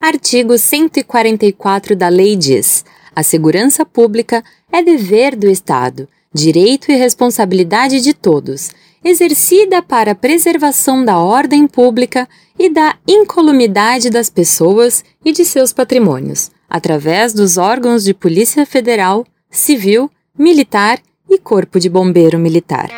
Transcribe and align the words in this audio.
Artigo 0.00 0.56
144 0.56 1.96
da 1.96 2.08
Lei 2.08 2.36
diz: 2.36 2.84
a 3.16 3.24
segurança 3.24 3.84
pública 3.84 4.44
é 4.70 4.80
dever 4.80 5.34
do 5.34 5.50
Estado, 5.50 6.08
direito 6.32 6.92
e 6.92 6.94
responsabilidade 6.94 8.00
de 8.00 8.14
todos, 8.14 8.70
exercida 9.02 9.82
para 9.82 10.12
a 10.12 10.14
preservação 10.14 11.04
da 11.04 11.18
ordem 11.18 11.66
pública 11.66 12.28
e 12.56 12.70
da 12.70 12.96
incolumidade 13.08 14.08
das 14.08 14.30
pessoas 14.30 15.04
e 15.24 15.32
de 15.32 15.44
seus 15.44 15.72
patrimônios, 15.72 16.52
através 16.70 17.32
dos 17.32 17.58
órgãos 17.58 18.04
de 18.04 18.14
Polícia 18.14 18.64
Federal, 18.64 19.26
Civil, 19.50 20.08
Militar 20.38 21.00
e 21.28 21.38
Corpo 21.38 21.80
de 21.80 21.88
Bombeiro 21.88 22.38
Militar. 22.38 22.88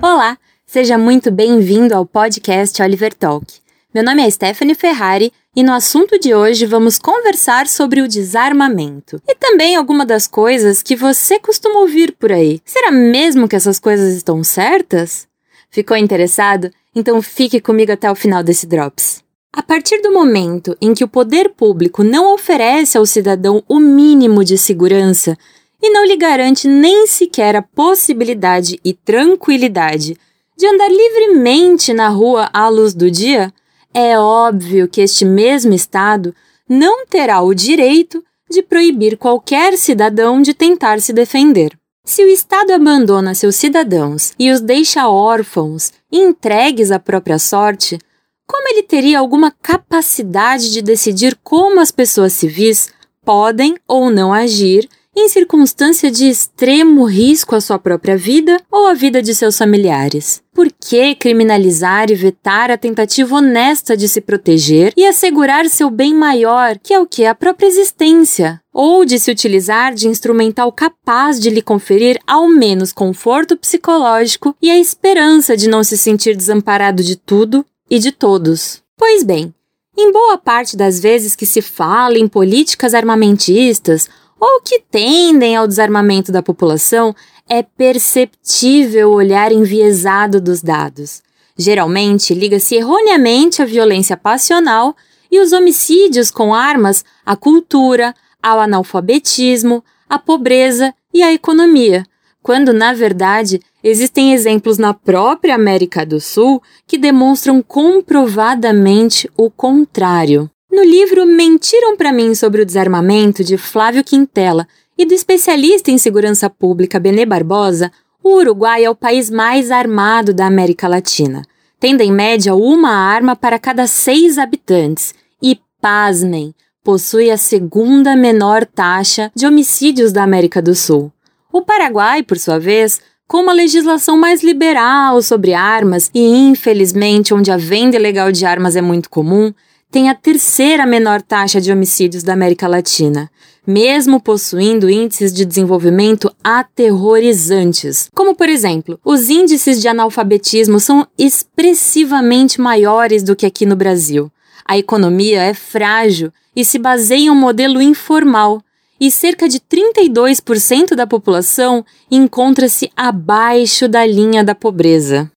Olá, 0.00 0.38
seja 0.68 0.98
muito 0.98 1.30
bem-vindo 1.30 1.94
ao 1.94 2.04
podcast 2.04 2.82
Oliver 2.82 3.14
Talk. 3.14 3.46
Meu 3.94 4.04
nome 4.04 4.20
é 4.22 4.28
Stephanie 4.28 4.74
Ferrari 4.74 5.32
e 5.56 5.62
no 5.62 5.72
assunto 5.72 6.20
de 6.20 6.34
hoje 6.34 6.66
vamos 6.66 6.98
conversar 6.98 7.66
sobre 7.66 8.02
o 8.02 8.06
desarmamento 8.06 9.18
e 9.26 9.34
também 9.34 9.76
algumas 9.76 10.06
das 10.06 10.26
coisas 10.26 10.82
que 10.82 10.94
você 10.94 11.38
costuma 11.38 11.80
ouvir 11.80 12.12
por 12.12 12.30
aí. 12.30 12.60
Será 12.66 12.92
mesmo 12.92 13.48
que 13.48 13.56
essas 13.56 13.78
coisas 13.78 14.14
estão 14.14 14.44
certas? 14.44 15.26
Ficou 15.70 15.96
interessado? 15.96 16.70
Então 16.94 17.22
fique 17.22 17.62
comigo 17.62 17.92
até 17.92 18.10
o 18.10 18.14
final 18.14 18.42
desse 18.42 18.66
Drops. 18.66 19.24
A 19.50 19.62
partir 19.62 20.02
do 20.02 20.12
momento 20.12 20.76
em 20.82 20.92
que 20.92 21.02
o 21.02 21.08
poder 21.08 21.48
público 21.48 22.04
não 22.04 22.34
oferece 22.34 22.98
ao 22.98 23.06
cidadão 23.06 23.64
o 23.66 23.78
mínimo 23.78 24.44
de 24.44 24.58
segurança 24.58 25.34
e 25.80 25.88
não 25.88 26.04
lhe 26.04 26.16
garante 26.16 26.68
nem 26.68 27.06
sequer 27.06 27.56
a 27.56 27.62
possibilidade 27.62 28.78
e 28.84 28.92
tranquilidade 28.92 30.14
de 30.58 30.66
andar 30.66 30.90
livremente 30.90 31.94
na 31.94 32.08
rua 32.08 32.50
à 32.52 32.68
luz 32.68 32.92
do 32.92 33.08
dia, 33.08 33.52
é 33.94 34.18
óbvio 34.18 34.88
que 34.88 35.00
este 35.00 35.24
mesmo 35.24 35.72
Estado 35.72 36.34
não 36.68 37.06
terá 37.06 37.40
o 37.40 37.54
direito 37.54 38.22
de 38.50 38.60
proibir 38.60 39.16
qualquer 39.16 39.78
cidadão 39.78 40.42
de 40.42 40.52
tentar 40.52 41.00
se 41.00 41.12
defender. 41.12 41.78
Se 42.04 42.24
o 42.24 42.28
Estado 42.28 42.72
abandona 42.72 43.34
seus 43.34 43.54
cidadãos 43.54 44.32
e 44.36 44.50
os 44.50 44.60
deixa 44.60 45.08
órfãos 45.08 45.92
entregues 46.10 46.90
à 46.90 46.98
própria 46.98 47.38
sorte, 47.38 47.96
como 48.44 48.68
ele 48.68 48.82
teria 48.82 49.20
alguma 49.20 49.52
capacidade 49.62 50.72
de 50.72 50.82
decidir 50.82 51.38
como 51.44 51.78
as 51.78 51.92
pessoas 51.92 52.32
civis 52.32 52.90
podem 53.24 53.76
ou 53.86 54.10
não 54.10 54.32
agir 54.32 54.88
em 55.14 55.28
circunstância 55.28 56.10
de 56.10 56.28
extremo 56.28 57.04
risco 57.04 57.54
à 57.54 57.60
sua 57.60 57.78
própria 57.78 58.16
vida 58.16 58.60
ou 58.70 58.86
à 58.86 58.94
vida 58.94 59.20
de 59.20 59.34
seus 59.34 59.58
familiares. 59.58 60.42
Por 60.58 60.72
que 60.72 61.14
criminalizar 61.14 62.10
e 62.10 62.16
vetar 62.16 62.68
a 62.68 62.76
tentativa 62.76 63.36
honesta 63.36 63.96
de 63.96 64.08
se 64.08 64.20
proteger 64.20 64.92
e 64.96 65.06
assegurar 65.06 65.68
seu 65.68 65.88
bem 65.88 66.12
maior, 66.12 66.76
que 66.82 66.92
é 66.92 66.98
o 66.98 67.06
que? 67.06 67.24
A 67.24 67.32
própria 67.32 67.68
existência? 67.68 68.60
Ou 68.74 69.04
de 69.04 69.20
se 69.20 69.30
utilizar 69.30 69.94
de 69.94 70.08
instrumental 70.08 70.72
capaz 70.72 71.38
de 71.38 71.48
lhe 71.48 71.62
conferir 71.62 72.18
ao 72.26 72.48
menos 72.48 72.92
conforto 72.92 73.56
psicológico 73.56 74.52
e 74.60 74.68
a 74.68 74.76
esperança 74.76 75.56
de 75.56 75.68
não 75.68 75.84
se 75.84 75.96
sentir 75.96 76.34
desamparado 76.34 77.04
de 77.04 77.14
tudo 77.14 77.64
e 77.88 78.00
de 78.00 78.10
todos? 78.10 78.82
Pois 78.96 79.22
bem, 79.22 79.54
em 79.96 80.10
boa 80.10 80.36
parte 80.36 80.76
das 80.76 80.98
vezes 80.98 81.36
que 81.36 81.46
se 81.46 81.62
fala 81.62 82.18
em 82.18 82.26
políticas 82.26 82.94
armamentistas 82.94 84.08
ou 84.40 84.60
que 84.60 84.80
tendem 84.90 85.54
ao 85.54 85.68
desarmamento 85.68 86.32
da 86.32 86.42
população, 86.42 87.14
é 87.48 87.62
perceptível 87.62 89.10
o 89.10 89.14
olhar 89.14 89.50
enviesado 89.50 90.40
dos 90.40 90.60
dados. 90.62 91.22
Geralmente, 91.56 92.34
liga-se 92.34 92.76
erroneamente 92.76 93.62
à 93.62 93.64
violência 93.64 94.16
passional 94.16 94.94
e 95.30 95.40
os 95.40 95.52
homicídios 95.52 96.30
com 96.30 96.54
armas 96.54 97.04
à 97.24 97.34
cultura, 97.34 98.14
ao 98.42 98.60
analfabetismo, 98.60 99.82
à 100.08 100.18
pobreza 100.18 100.94
e 101.12 101.22
à 101.22 101.32
economia, 101.32 102.04
quando, 102.42 102.72
na 102.72 102.92
verdade, 102.92 103.60
existem 103.82 104.32
exemplos 104.32 104.78
na 104.78 104.94
própria 104.94 105.54
América 105.54 106.06
do 106.06 106.20
Sul 106.20 106.62
que 106.86 106.96
demonstram 106.96 107.60
comprovadamente 107.60 109.28
o 109.36 109.50
contrário. 109.50 110.50
No 110.70 110.84
livro 110.84 111.26
Mentiram 111.26 111.96
para 111.96 112.12
mim 112.12 112.34
sobre 112.34 112.62
o 112.62 112.66
desarmamento 112.66 113.42
de 113.42 113.56
Flávio 113.56 114.04
Quintela 114.04 114.66
e 114.98 115.06
do 115.06 115.14
especialista 115.14 115.92
em 115.92 115.96
segurança 115.96 116.50
pública 116.50 116.98
Benê 116.98 117.24
Barbosa, 117.24 117.92
o 118.22 118.34
Uruguai 118.34 118.84
é 118.84 118.90
o 118.90 118.96
país 118.96 119.30
mais 119.30 119.70
armado 119.70 120.34
da 120.34 120.46
América 120.46 120.88
Latina, 120.88 121.42
tendo 121.78 122.00
em 122.00 122.10
média 122.10 122.54
uma 122.54 122.90
arma 122.90 123.36
para 123.36 123.60
cada 123.60 123.86
seis 123.86 124.36
habitantes 124.36 125.14
e, 125.40 125.60
pasmem, 125.80 126.52
possui 126.82 127.30
a 127.30 127.36
segunda 127.36 128.16
menor 128.16 128.66
taxa 128.66 129.30
de 129.36 129.46
homicídios 129.46 130.10
da 130.10 130.24
América 130.24 130.60
do 130.60 130.74
Sul. 130.74 131.12
O 131.52 131.62
Paraguai, 131.62 132.24
por 132.24 132.36
sua 132.36 132.58
vez, 132.58 133.00
com 133.26 133.42
uma 133.42 133.52
legislação 133.52 134.18
mais 134.18 134.42
liberal 134.42 135.22
sobre 135.22 135.54
armas 135.54 136.10
e, 136.12 136.20
infelizmente, 136.20 137.32
onde 137.32 137.52
a 137.52 137.56
venda 137.56 137.96
ilegal 137.96 138.32
de 138.32 138.44
armas 138.44 138.74
é 138.74 138.82
muito 138.82 139.08
comum, 139.08 139.52
tem 139.90 140.08
a 140.08 140.14
terceira 140.14 140.84
menor 140.84 141.22
taxa 141.22 141.60
de 141.60 141.72
homicídios 141.72 142.22
da 142.22 142.34
América 142.34 142.68
Latina, 142.68 143.30
mesmo 143.66 144.20
possuindo 144.20 144.88
índices 144.88 145.32
de 145.32 145.44
desenvolvimento 145.44 146.30
aterrorizantes. 146.42 148.08
Como, 148.14 148.34
por 148.34 148.48
exemplo, 148.48 148.98
os 149.04 149.30
índices 149.30 149.80
de 149.80 149.88
analfabetismo 149.88 150.78
são 150.78 151.06
expressivamente 151.18 152.60
maiores 152.60 153.22
do 153.22 153.34
que 153.34 153.46
aqui 153.46 153.64
no 153.64 153.76
Brasil. 153.76 154.30
A 154.64 154.76
economia 154.76 155.42
é 155.42 155.54
frágil 155.54 156.30
e 156.54 156.64
se 156.64 156.78
baseia 156.78 157.20
em 157.20 157.30
um 157.30 157.34
modelo 157.34 157.80
informal, 157.80 158.62
e 159.00 159.10
cerca 159.10 159.48
de 159.48 159.60
32% 159.60 160.94
da 160.94 161.06
população 161.06 161.84
encontra-se 162.10 162.90
abaixo 162.96 163.88
da 163.88 164.04
linha 164.04 164.42
da 164.42 164.54
pobreza. 164.54 165.30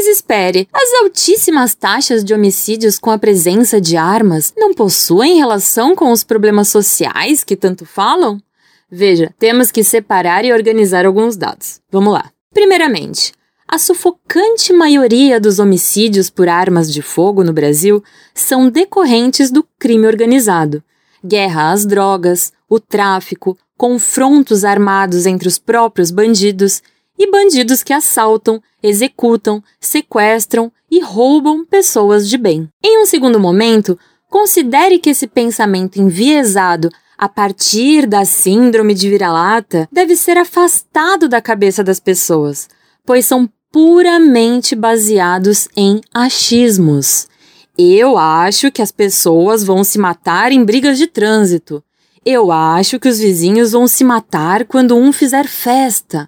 Mas 0.00 0.08
espere, 0.08 0.66
as 0.72 0.94
altíssimas 1.02 1.74
taxas 1.74 2.24
de 2.24 2.32
homicídios 2.32 2.98
com 2.98 3.10
a 3.10 3.18
presença 3.18 3.78
de 3.78 3.98
armas 3.98 4.50
não 4.56 4.72
possuem 4.72 5.36
relação 5.36 5.94
com 5.94 6.10
os 6.10 6.24
problemas 6.24 6.68
sociais 6.68 7.44
que 7.44 7.54
tanto 7.54 7.84
falam? 7.84 8.40
Veja, 8.90 9.30
temos 9.38 9.70
que 9.70 9.84
separar 9.84 10.42
e 10.42 10.54
organizar 10.54 11.04
alguns 11.04 11.36
dados. 11.36 11.82
Vamos 11.92 12.14
lá. 12.14 12.30
Primeiramente, 12.50 13.34
a 13.68 13.76
sufocante 13.76 14.72
maioria 14.72 15.38
dos 15.38 15.58
homicídios 15.58 16.30
por 16.30 16.48
armas 16.48 16.90
de 16.90 17.02
fogo 17.02 17.44
no 17.44 17.52
Brasil 17.52 18.02
são 18.34 18.70
decorrentes 18.70 19.50
do 19.50 19.62
crime 19.78 20.06
organizado. 20.06 20.82
Guerra 21.22 21.72
às 21.72 21.84
drogas, 21.84 22.54
o 22.70 22.80
tráfico, 22.80 23.54
confrontos 23.76 24.64
armados 24.64 25.26
entre 25.26 25.46
os 25.46 25.58
próprios 25.58 26.10
bandidos 26.10 26.82
e 27.20 27.30
bandidos 27.30 27.82
que 27.82 27.92
assaltam, 27.92 28.62
executam, 28.82 29.62
sequestram 29.78 30.72
e 30.90 31.00
roubam 31.00 31.66
pessoas 31.66 32.26
de 32.26 32.38
bem. 32.38 32.66
Em 32.82 33.02
um 33.02 33.04
segundo 33.04 33.38
momento, 33.38 33.98
considere 34.30 34.98
que 34.98 35.10
esse 35.10 35.26
pensamento 35.26 36.00
enviesado 36.00 36.88
a 37.18 37.28
partir 37.28 38.06
da 38.06 38.24
síndrome 38.24 38.94
de 38.94 39.10
vira-lata 39.10 39.86
deve 39.92 40.16
ser 40.16 40.38
afastado 40.38 41.28
da 41.28 41.42
cabeça 41.42 41.84
das 41.84 42.00
pessoas, 42.00 42.70
pois 43.04 43.26
são 43.26 43.46
puramente 43.70 44.74
baseados 44.74 45.68
em 45.76 46.00
achismos. 46.14 47.28
Eu 47.76 48.16
acho 48.16 48.72
que 48.72 48.80
as 48.80 48.90
pessoas 48.90 49.62
vão 49.62 49.84
se 49.84 49.98
matar 49.98 50.52
em 50.52 50.64
brigas 50.64 50.96
de 50.96 51.06
trânsito. 51.06 51.84
Eu 52.24 52.50
acho 52.50 52.98
que 52.98 53.08
os 53.08 53.18
vizinhos 53.18 53.72
vão 53.72 53.86
se 53.86 54.04
matar 54.04 54.64
quando 54.64 54.96
um 54.96 55.12
fizer 55.12 55.46
festa. 55.46 56.26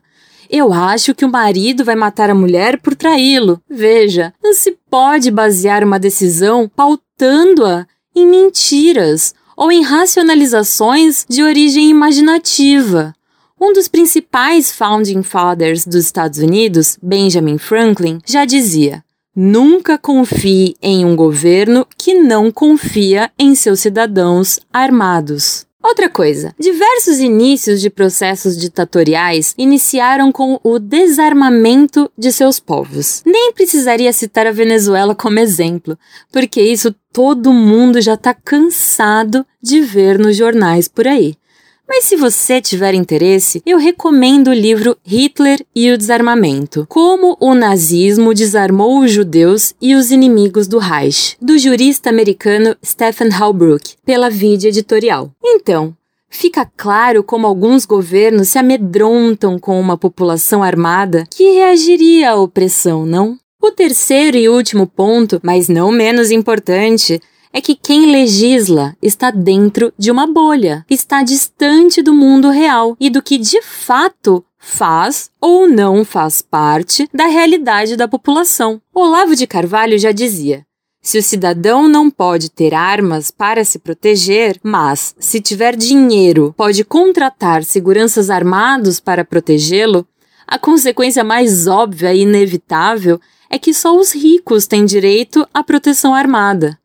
Eu 0.55 0.71
acho 0.71 1.15
que 1.15 1.25
o 1.25 1.31
marido 1.31 1.83
vai 1.83 1.97
matar 1.97 2.29
a 2.29 2.35
mulher 2.35 2.79
por 2.79 2.95
traí-lo. 2.95 3.59
Veja, 3.71 4.35
não 4.45 4.53
se 4.53 4.77
pode 4.91 5.31
basear 5.31 5.83
uma 5.83 5.99
decisão 5.99 6.69
pautando-a 6.69 7.87
em 8.15 8.27
mentiras 8.27 9.35
ou 9.57 9.73
em 9.73 9.83
racionalizações 9.83 11.25
de 11.27 11.43
origem 11.43 11.89
imaginativa. 11.89 13.15
Um 13.59 13.73
dos 13.73 13.89
principais 13.89 14.71
founding 14.71 15.23
fathers 15.23 15.87
dos 15.87 16.05
Estados 16.05 16.39
Unidos, 16.39 16.99
Benjamin 17.03 17.57
Franklin, 17.57 18.19
já 18.27 18.45
dizia: 18.45 19.03
Nunca 19.35 19.97
confie 19.97 20.77
em 20.83 21.07
um 21.07 21.17
governo 21.17 21.87
que 21.97 22.13
não 22.13 22.51
confia 22.51 23.31
em 23.39 23.55
seus 23.55 23.81
cidadãos 23.81 24.61
armados. 24.71 25.65
Outra 25.83 26.09
coisa, 26.09 26.55
diversos 26.59 27.19
inícios 27.19 27.81
de 27.81 27.91
processos 27.91 28.57
ditatoriais 28.57 29.53
iniciaram 29.59 30.31
com 30.31 30.61
o 30.63 30.79
desarmamento 30.79 32.11
de 32.17 32.31
seus 32.31 32.61
povos. 32.61 33.23
Nem 33.27 33.53
precisaria 33.53 34.13
citar 34.13 34.47
a 34.47 34.53
Venezuela 34.53 35.15
como 35.15 35.41
exemplo, 35.41 35.99
porque 36.31 36.63
isso 36.63 36.95
todo 37.13 37.53
mundo 37.53 38.01
já 38.01 38.15
está 38.15 38.33
cansado 38.33 39.45
de 39.61 39.81
ver 39.81 40.19
nos 40.19 40.37
jornais 40.37 40.87
por 40.87 41.09
aí. 41.09 41.37
Mas 41.89 42.05
se 42.05 42.17
você 42.17 42.61
tiver 42.61 42.95
interesse, 42.95 43.63
eu 43.67 43.79
recomendo 43.79 44.49
o 44.49 44.55
livro 44.55 44.97
Hitler 45.05 45.65
e 45.75 45.91
o 45.91 45.99
Desarmamento: 45.99 46.87
Como 46.89 47.37
o 47.41 47.55
nazismo 47.55 48.33
desarmou 48.33 49.01
os 49.01 49.11
judeus 49.11 49.75
e 49.81 49.95
os 49.95 50.11
inimigos 50.11 50.67
do 50.67 50.79
Reich, 50.79 51.37
do 51.41 51.59
jurista 51.59 52.09
americano 52.09 52.77
Stephen 52.85 53.33
Halbrook, 53.33 53.95
pela 54.05 54.31
Vide 54.31 54.69
Editorial. 54.69 55.31
Então, 55.43 55.95
Fica 56.35 56.65
claro 56.65 57.23
como 57.23 57.47
alguns 57.47 57.85
governos 57.85 58.49
se 58.49 58.59
amedrontam 58.59 59.59
com 59.59 59.79
uma 59.79 59.99
população 59.99 60.63
armada 60.63 61.27
que 61.31 61.53
reagiria 61.53 62.31
à 62.31 62.37
opressão, 62.37 63.05
não? 63.05 63.39
O 63.61 63.71
terceiro 63.71 64.39
e 64.39 64.49
último 64.49 64.87
ponto, 64.87 65.39
mas 65.43 65.69
não 65.69 65.93
menos 65.93 66.31
importante, 66.31 67.21
é 67.53 67.61
que 67.61 67.75
quem 67.75 68.11
legisla 68.11 68.97
está 69.03 69.31
dentro 69.31 69.93
de 69.99 70.11
uma 70.11 70.27
bolha, 70.27 70.85
está 70.89 71.23
distante 71.23 72.03
do 72.03 72.15
mundo 72.15 72.49
real 72.51 72.97
e 72.99 73.11
do 73.11 73.23
que 73.23 73.37
de 73.37 73.61
fato 73.63 74.45
faz 74.59 75.31
ou 75.41 75.69
não 75.69 76.05
faz 76.05 76.41
parte 76.41 77.09
da 77.13 77.27
realidade 77.27 77.97
da 77.97 78.09
população. 78.09 78.81
Olavo 78.95 79.37
de 79.37 79.47
Carvalho 79.47 79.99
já 79.99 80.13
dizia: 80.13 80.65
se 81.03 81.19
o 81.19 81.23
cidadão 81.23 81.89
não 81.89 82.09
pode 82.09 82.49
ter 82.49 82.73
armas 82.73 83.31
para 83.31 83.65
se 83.65 83.81
proteger, 83.81 84.59
mas, 84.63 85.15
se 85.19 85.41
tiver 85.41 85.75
dinheiro, 85.75 86.55
pode 86.57 86.85
contratar 86.85 87.65
seguranças 87.65 88.31
armados 88.31 89.01
para 89.01 89.25
protegê-lo, 89.25 90.07
a 90.47 90.59
consequência 90.59 91.25
mais 91.25 91.67
óbvia 91.67 92.15
e 92.15 92.21
inevitável 92.21 93.21
é 93.51 93.59
que 93.59 93.75
só 93.75 93.97
os 93.97 94.15
ricos 94.15 94.67
têm 94.67 94.85
direito 94.85 95.47
à 95.53 95.65
proteção 95.65 96.15
armada. 96.15 96.79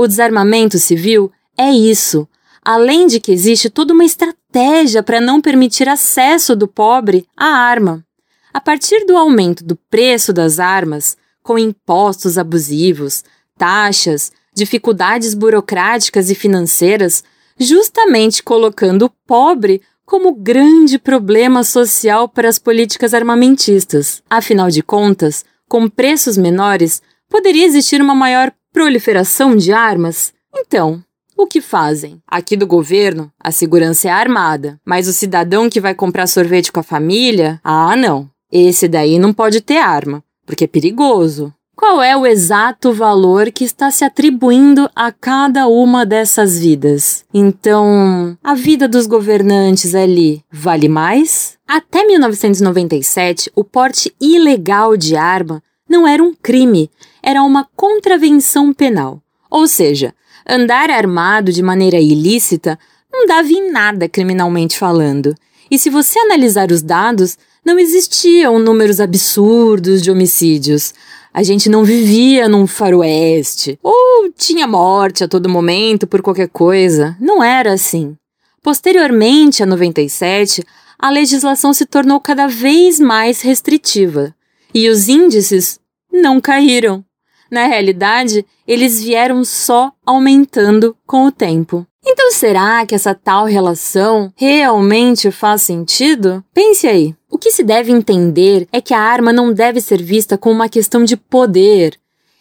O 0.00 0.06
desarmamento 0.06 0.78
civil 0.78 1.32
é 1.58 1.72
isso, 1.72 2.28
além 2.64 3.08
de 3.08 3.18
que 3.18 3.32
existe 3.32 3.68
toda 3.68 3.92
uma 3.92 4.04
estratégia 4.04 5.02
para 5.02 5.20
não 5.20 5.40
permitir 5.40 5.88
acesso 5.88 6.54
do 6.54 6.68
pobre 6.68 7.26
à 7.36 7.46
arma. 7.46 8.06
A 8.54 8.60
partir 8.60 9.04
do 9.06 9.16
aumento 9.16 9.64
do 9.64 9.74
preço 9.74 10.32
das 10.32 10.60
armas, 10.60 11.16
com 11.42 11.58
impostos 11.58 12.38
abusivos, 12.38 13.24
taxas, 13.58 14.30
dificuldades 14.54 15.34
burocráticas 15.34 16.30
e 16.30 16.34
financeiras, 16.36 17.24
justamente 17.58 18.40
colocando 18.40 19.06
o 19.06 19.10
pobre 19.26 19.82
como 20.06 20.32
grande 20.32 20.96
problema 20.96 21.64
social 21.64 22.28
para 22.28 22.48
as 22.48 22.60
políticas 22.60 23.14
armamentistas. 23.14 24.22
Afinal 24.30 24.70
de 24.70 24.80
contas, 24.80 25.44
com 25.68 25.88
preços 25.88 26.36
menores, 26.36 27.02
poderia 27.28 27.66
existir 27.66 28.00
uma 28.00 28.14
maior 28.14 28.52
proliferação 28.78 29.56
de 29.56 29.72
armas? 29.72 30.32
Então, 30.54 31.02
o 31.36 31.48
que 31.48 31.60
fazem? 31.60 32.22
Aqui 32.28 32.56
do 32.56 32.64
governo, 32.64 33.28
a 33.42 33.50
segurança 33.50 34.06
é 34.06 34.10
armada, 34.12 34.78
mas 34.86 35.08
o 35.08 35.12
cidadão 35.12 35.68
que 35.68 35.80
vai 35.80 35.96
comprar 35.96 36.28
sorvete 36.28 36.70
com 36.70 36.78
a 36.78 36.84
família? 36.84 37.60
Ah, 37.64 37.96
não. 37.96 38.30
Esse 38.52 38.86
daí 38.86 39.18
não 39.18 39.32
pode 39.32 39.60
ter 39.60 39.78
arma, 39.78 40.22
porque 40.46 40.62
é 40.62 40.68
perigoso. 40.68 41.52
Qual 41.74 42.00
é 42.00 42.16
o 42.16 42.24
exato 42.24 42.92
valor 42.92 43.50
que 43.50 43.64
está 43.64 43.90
se 43.90 44.04
atribuindo 44.04 44.88
a 44.94 45.10
cada 45.10 45.66
uma 45.66 46.06
dessas 46.06 46.56
vidas? 46.56 47.24
Então, 47.34 48.38
a 48.44 48.54
vida 48.54 48.86
dos 48.86 49.08
governantes 49.08 49.92
ali 49.92 50.40
vale 50.52 50.88
mais? 50.88 51.58
Até 51.66 52.04
1997, 52.04 53.50
o 53.56 53.64
porte 53.64 54.14
ilegal 54.20 54.96
de 54.96 55.16
arma 55.16 55.62
não 55.88 56.06
era 56.06 56.22
um 56.22 56.34
crime, 56.34 56.90
era 57.22 57.42
uma 57.42 57.66
contravenção 57.74 58.72
penal. 58.72 59.22
Ou 59.50 59.66
seja, 59.66 60.14
andar 60.46 60.90
armado 60.90 61.52
de 61.52 61.62
maneira 61.62 61.98
ilícita 61.98 62.78
não 63.10 63.26
dava 63.26 63.48
em 63.48 63.70
nada 63.70 64.08
criminalmente 64.08 64.78
falando. 64.78 65.34
E 65.70 65.78
se 65.78 65.90
você 65.90 66.18
analisar 66.18 66.70
os 66.70 66.82
dados, 66.82 67.38
não 67.64 67.78
existiam 67.78 68.58
números 68.58 69.00
absurdos 69.00 70.02
de 70.02 70.10
homicídios. 70.10 70.94
A 71.32 71.42
gente 71.42 71.68
não 71.68 71.84
vivia 71.84 72.48
num 72.48 72.66
faroeste 72.66 73.78
ou 73.82 74.30
tinha 74.36 74.66
morte 74.66 75.24
a 75.24 75.28
todo 75.28 75.48
momento 75.48 76.06
por 76.06 76.22
qualquer 76.22 76.48
coisa. 76.48 77.16
Não 77.20 77.42
era 77.42 77.72
assim. 77.72 78.16
Posteriormente 78.62 79.62
a 79.62 79.66
97, 79.66 80.64
a 80.98 81.10
legislação 81.10 81.72
se 81.72 81.86
tornou 81.86 82.20
cada 82.20 82.46
vez 82.46 82.98
mais 82.98 83.40
restritiva 83.40 84.34
e 84.74 84.88
os 84.88 85.08
índices 85.08 85.78
não 86.12 86.40
caíram. 86.40 87.04
Na 87.50 87.66
realidade, 87.66 88.44
eles 88.66 89.02
vieram 89.02 89.42
só 89.42 89.92
aumentando 90.04 90.96
com 91.06 91.26
o 91.26 91.32
tempo. 91.32 91.86
Então, 92.04 92.30
será 92.30 92.86
que 92.86 92.94
essa 92.94 93.14
tal 93.14 93.46
relação 93.46 94.32
realmente 94.36 95.30
faz 95.30 95.62
sentido? 95.62 96.44
Pense 96.54 96.86
aí. 96.86 97.14
O 97.30 97.38
que 97.38 97.50
se 97.50 97.62
deve 97.62 97.92
entender 97.92 98.66
é 98.72 98.80
que 98.80 98.94
a 98.94 99.00
arma 99.00 99.32
não 99.32 99.52
deve 99.52 99.80
ser 99.80 100.02
vista 100.02 100.38
como 100.38 100.54
uma 100.54 100.68
questão 100.68 101.04
de 101.04 101.16
poder. 101.16 101.98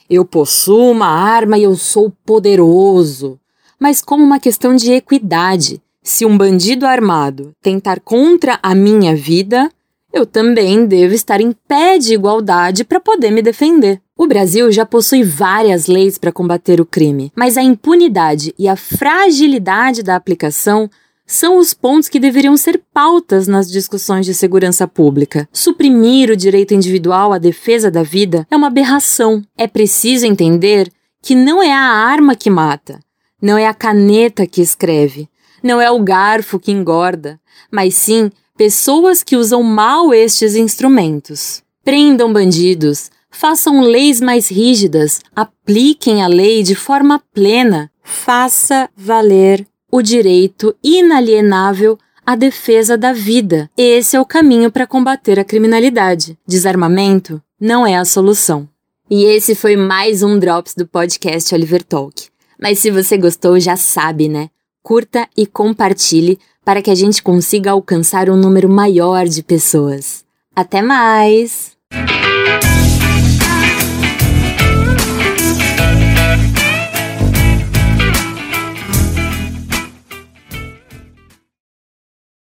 Eu 0.09 0.23
possuo 0.23 0.91
uma 0.91 1.07
arma 1.07 1.57
e 1.57 1.63
eu 1.63 1.75
sou 1.75 2.13
poderoso. 2.25 3.39
Mas 3.79 4.01
como 4.01 4.23
uma 4.23 4.39
questão 4.39 4.75
de 4.75 4.93
equidade. 4.93 5.81
Se 6.01 6.25
um 6.25 6.37
bandido 6.37 6.85
armado 6.85 7.51
tentar 7.61 7.99
contra 7.99 8.57
a 8.63 8.73
minha 8.73 9.13
vida, 9.13 9.69
eu 10.13 10.25
também 10.25 10.85
devo 10.85 11.13
estar 11.13 11.41
em 11.41 11.51
pé 11.67 11.97
de 11.97 12.13
igualdade 12.13 12.83
para 12.83 12.99
poder 12.99 13.31
me 13.31 13.41
defender. 13.41 14.01
O 14.17 14.25
Brasil 14.25 14.71
já 14.71 14.85
possui 14.85 15.23
várias 15.23 15.87
leis 15.87 16.17
para 16.17 16.31
combater 16.31 16.81
o 16.81 16.85
crime, 16.85 17.31
mas 17.35 17.57
a 17.57 17.61
impunidade 17.61 18.53
e 18.57 18.67
a 18.67 18.75
fragilidade 18.75 20.01
da 20.01 20.15
aplicação 20.15 20.89
são 21.27 21.57
os 21.57 21.73
pontos 21.73 22.07
que 22.07 22.21
deveriam 22.21 22.55
ser 22.55 22.81
pautas 22.93 23.47
nas 23.47 23.69
discussões 23.69 24.25
de 24.25 24.33
segurança 24.33 24.87
pública. 24.87 25.47
Suprimir 25.51 26.31
o 26.31 26.37
direito 26.37 26.73
individual 26.73 27.33
à 27.33 27.37
defesa 27.37 27.91
da 27.91 28.01
vida 28.01 28.47
é 28.49 28.55
uma 28.55 28.67
aberração. 28.67 29.43
É 29.57 29.67
preciso 29.67 30.25
entender 30.25 30.89
que 31.21 31.35
não 31.35 31.61
é 31.61 31.73
a 31.73 31.81
arma 31.81 32.33
que 32.33 32.49
mata, 32.49 32.99
não 33.41 33.57
é 33.57 33.67
a 33.67 33.73
caneta 33.73 34.47
que 34.47 34.61
escreve, 34.61 35.29
não 35.61 35.81
é 35.81 35.91
o 35.91 36.01
garfo 36.01 36.57
que 36.57 36.71
engorda, 36.71 37.39
mas 37.69 37.93
sim 37.93 38.31
pessoas 38.57 39.23
que 39.23 39.37
usam 39.37 39.61
mal 39.61 40.13
estes 40.13 40.55
instrumentos. 40.55 41.61
Prendam 41.85 42.33
bandidos, 42.33 43.11
façam 43.29 43.81
leis 43.81 44.19
mais 44.19 44.49
rígidas, 44.49 45.21
apliquem 45.35 46.23
a 46.23 46.27
lei 46.27 46.63
de 46.63 46.73
forma 46.75 47.21
plena, 47.33 47.89
faça 48.03 48.89
valer 48.97 49.65
o 49.91 50.01
direito 50.01 50.75
inalienável 50.83 51.97
à 52.25 52.35
defesa 52.35 52.97
da 52.97 53.13
vida. 53.13 53.69
Esse 53.77 54.17
é 54.17 54.19
o 54.19 54.25
caminho 54.25 54.71
para 54.71 54.87
combater 54.87 55.39
a 55.39 55.45
criminalidade. 55.45 56.37
Desarmamento 56.45 57.41
não 57.61 57.85
é 57.85 57.95
a 57.95 58.03
solução. 58.03 58.67
E 59.09 59.23
esse 59.23 59.55
foi 59.55 59.77
mais 59.77 60.23
um 60.23 60.37
Drops 60.37 60.73
do 60.75 60.85
podcast 60.85 61.53
Oliver 61.55 61.83
Talk. 61.83 62.27
Mas 62.59 62.79
se 62.79 62.91
você 62.91 63.17
gostou, 63.17 63.57
já 63.59 63.77
sabe, 63.77 64.27
né? 64.27 64.49
Curta 64.87 65.27
e 65.35 65.45
compartilhe 65.45 66.39
para 66.63 66.81
que 66.81 66.89
a 66.89 66.95
gente 66.95 67.21
consiga 67.21 67.71
alcançar 67.71 68.29
um 68.29 68.37
número 68.37 68.69
maior 68.69 69.25
de 69.25 69.43
pessoas. 69.43 70.23
Até 70.55 70.81
mais! 70.81 71.75